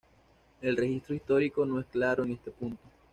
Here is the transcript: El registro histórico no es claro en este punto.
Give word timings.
El 0.63 0.77
registro 0.77 1.13
histórico 1.13 1.63
no 1.63 1.79
es 1.79 1.85
claro 1.85 2.23
en 2.23 2.31
este 2.31 2.49
punto. 2.49 2.81